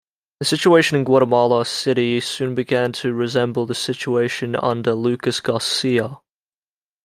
The 0.39 0.45
situation 0.47 0.97
in 0.97 1.03
Guatemala 1.03 1.63
City 1.63 2.19
soon 2.21 2.55
began 2.55 2.91
to 2.93 3.13
resemble 3.13 3.67
the 3.67 3.75
situation 3.75 4.55
under 4.55 4.95
Lucas 4.95 5.39
Garcia. 5.39 6.17